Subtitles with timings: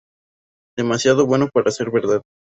[0.75, 2.23] Demasiado bueno para ser verdad.